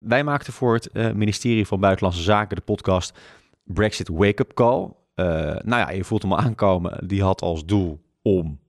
Wij 0.00 0.24
maakten 0.24 0.52
voor 0.52 0.74
het 0.74 0.88
uh, 0.92 1.12
ministerie 1.12 1.66
van 1.66 1.80
Buitenlandse 1.80 2.22
Zaken 2.22 2.56
de 2.56 2.62
podcast 2.62 3.18
Brexit 3.64 4.08
Wake-up 4.08 4.54
Call. 4.54 4.82
Uh, 4.82 5.26
nou 5.44 5.64
ja, 5.64 5.90
je 5.90 6.04
voelt 6.04 6.22
hem 6.22 6.32
al 6.32 6.38
aankomen. 6.38 7.08
Die 7.08 7.22
had 7.22 7.40
als 7.42 7.64
doel 7.64 8.00
om... 8.22 8.60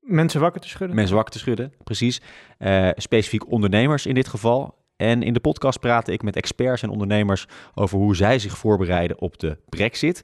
Mensen 0.00 0.40
wakker 0.40 0.60
te 0.60 0.68
schudden. 0.68 0.96
Mensen 0.96 1.14
wakker 1.14 1.32
te 1.32 1.38
schudden, 1.38 1.72
precies. 1.84 2.20
Uh, 2.58 2.88
specifiek 2.94 3.50
ondernemers 3.50 4.06
in 4.06 4.14
dit 4.14 4.28
geval. 4.28 4.74
En 4.96 5.22
in 5.22 5.32
de 5.32 5.40
podcast 5.40 5.80
praatte 5.80 6.12
ik 6.12 6.22
met 6.22 6.36
experts 6.36 6.82
en 6.82 6.90
ondernemers 6.90 7.46
over 7.74 7.98
hoe 7.98 8.16
zij 8.16 8.38
zich 8.38 8.58
voorbereiden 8.58 9.20
op 9.20 9.38
de 9.38 9.58
Brexit. 9.68 10.22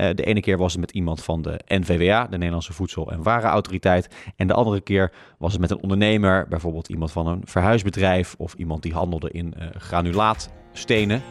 Uh, 0.00 0.08
de 0.14 0.24
ene 0.24 0.40
keer 0.40 0.58
was 0.58 0.72
het 0.72 0.80
met 0.80 0.90
iemand 0.90 1.22
van 1.22 1.42
de 1.42 1.60
NVWA, 1.66 2.26
de 2.26 2.36
Nederlandse 2.36 2.72
Voedsel- 2.72 3.10
en 3.10 3.22
Warenautoriteit. 3.22 4.08
En 4.36 4.46
de 4.46 4.54
andere 4.54 4.80
keer 4.80 5.12
was 5.38 5.52
het 5.52 5.60
met 5.60 5.70
een 5.70 5.82
ondernemer, 5.82 6.46
bijvoorbeeld 6.48 6.88
iemand 6.88 7.12
van 7.12 7.26
een 7.26 7.40
verhuisbedrijf 7.44 8.34
of 8.38 8.54
iemand 8.54 8.82
die 8.82 8.92
handelde 8.92 9.30
in 9.30 9.54
uh, 9.58 9.66
granulaatstenen. 9.78 11.22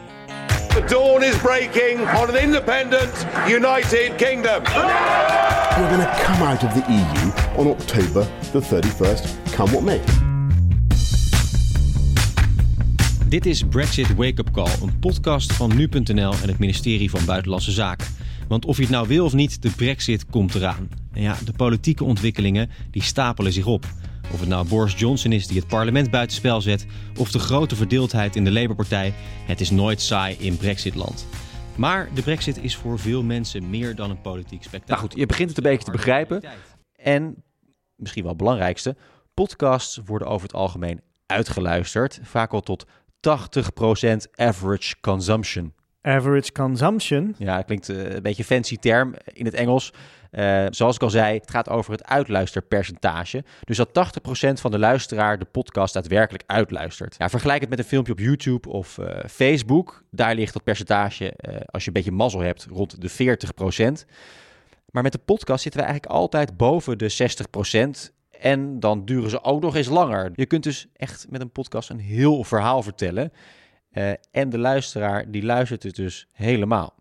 The 0.68 0.84
dawn 0.86 1.22
is 1.22 1.36
breaking 1.36 2.00
on 2.00 2.28
an 2.28 2.36
independent 2.36 3.26
United 3.48 4.14
Kingdom. 4.16 4.62
We're 4.62 5.88
going 5.88 6.02
to 6.02 6.22
come 6.24 6.48
out 6.48 6.62
of 6.62 6.72
the 6.72 6.84
EU 6.88 7.32
on 7.56 7.66
October 7.66 8.26
the 8.52 8.60
31st, 8.60 9.52
come 9.54 9.70
what 9.70 9.82
may. 9.82 10.00
Dit 13.28 13.46
is 13.46 13.64
Brexit 13.64 14.14
Wake 14.14 14.40
Up 14.40 14.50
Call, 14.50 14.70
een 14.82 14.98
podcast 14.98 15.52
van 15.52 15.76
nu.nl 15.76 16.32
en 16.32 16.48
het 16.48 16.58
ministerie 16.58 17.10
van 17.10 17.24
Buitenlandse 17.24 17.70
Zaken. 17.70 18.06
Want 18.50 18.64
of 18.64 18.76
je 18.76 18.82
het 18.82 18.90
nou 18.92 19.08
wil 19.08 19.24
of 19.24 19.32
niet, 19.32 19.62
de 19.62 19.70
Brexit 19.70 20.26
komt 20.26 20.54
eraan. 20.54 20.88
En 21.12 21.22
ja, 21.22 21.36
de 21.44 21.52
politieke 21.52 22.04
ontwikkelingen 22.04 22.70
die 22.90 23.02
stapelen 23.02 23.52
zich 23.52 23.66
op. 23.66 23.84
Of 24.32 24.40
het 24.40 24.48
nou 24.48 24.68
Boris 24.68 24.94
Johnson 24.98 25.32
is 25.32 25.46
die 25.46 25.58
het 25.58 25.68
parlement 25.68 26.10
buitenspel 26.10 26.60
zet, 26.60 26.86
of 27.18 27.30
de 27.30 27.38
grote 27.38 27.76
verdeeldheid 27.76 28.36
in 28.36 28.44
de 28.44 28.52
Labour-partij, 28.52 29.14
het 29.46 29.60
is 29.60 29.70
nooit 29.70 30.00
saai 30.00 30.36
in 30.38 30.56
Brexitland. 30.56 31.26
Maar 31.76 32.08
de 32.14 32.22
Brexit 32.22 32.58
is 32.62 32.76
voor 32.76 32.98
veel 32.98 33.22
mensen 33.22 33.70
meer 33.70 33.94
dan 33.94 34.10
een 34.10 34.20
politiek 34.20 34.62
spektakel. 34.62 34.94
Nou 34.96 35.00
goed, 35.08 35.18
je 35.18 35.26
begint 35.26 35.48
het 35.48 35.58
een 35.58 35.70
beetje 35.70 35.84
te 35.84 35.90
begrijpen. 35.90 36.42
En 36.92 37.44
misschien 37.96 38.22
wel 38.22 38.32
het 38.32 38.40
belangrijkste, 38.40 38.96
podcasts 39.34 40.00
worden 40.04 40.28
over 40.28 40.46
het 40.46 40.56
algemeen 40.56 41.00
uitgeluisterd, 41.26 42.20
vaak 42.22 42.52
al 42.52 42.60
tot 42.60 42.86
80% 42.86 42.90
average 44.34 44.94
consumption. 45.00 45.72
Average 46.02 46.52
consumption? 46.52 47.34
Ja, 47.38 47.62
klinkt 47.62 47.88
uh, 47.88 48.12
een 48.12 48.22
beetje 48.22 48.44
fancy 48.44 48.76
term 48.76 49.14
in 49.24 49.44
het 49.44 49.54
Engels. 49.54 49.92
Uh, 50.32 50.66
zoals 50.70 50.94
ik 50.94 51.02
al 51.02 51.10
zei, 51.10 51.38
het 51.38 51.50
gaat 51.50 51.68
over 51.68 51.92
het 51.92 52.04
uitluisterpercentage. 52.04 53.44
Dus 53.64 53.76
dat 53.76 53.88
80% 53.88 54.52
van 54.52 54.70
de 54.70 54.78
luisteraar 54.78 55.38
de 55.38 55.44
podcast 55.44 55.94
daadwerkelijk 55.94 56.44
uitluistert. 56.46 57.14
Ja, 57.18 57.28
vergelijk 57.28 57.60
het 57.60 57.70
met 57.70 57.78
een 57.78 57.84
filmpje 57.84 58.12
op 58.12 58.18
YouTube 58.18 58.68
of 58.68 58.98
uh, 58.98 59.06
Facebook. 59.28 60.02
Daar 60.10 60.34
ligt 60.34 60.52
dat 60.52 60.64
percentage, 60.64 61.34
als 61.66 61.82
je 61.82 61.88
een 61.88 61.94
beetje 61.94 62.12
mazzel 62.12 62.40
hebt, 62.40 62.66
rond 62.70 63.00
de 63.00 63.36
40%. 64.04 64.08
Maar 64.90 65.02
met 65.02 65.12
de 65.12 65.18
podcast 65.18 65.62
zitten 65.62 65.80
we 65.80 65.86
eigenlijk 65.86 66.16
altijd 66.16 66.56
boven 66.56 66.98
de 66.98 67.34
60%. 68.08 68.18
En 68.40 68.80
dan 68.80 69.04
duren 69.04 69.30
ze 69.30 69.44
ook 69.44 69.62
nog 69.62 69.76
eens 69.76 69.88
langer. 69.88 70.30
Je 70.34 70.46
kunt 70.46 70.62
dus 70.62 70.86
echt 70.96 71.26
met 71.30 71.40
een 71.40 71.52
podcast 71.52 71.90
een 71.90 72.00
heel 72.00 72.44
verhaal 72.44 72.82
vertellen. 72.82 73.32
Uh, 73.92 74.12
en 74.30 74.50
de 74.50 74.58
luisteraar 74.58 75.30
die 75.30 75.42
luistert 75.42 75.82
het 75.82 75.94
dus 75.94 76.28
helemaal. 76.32 76.99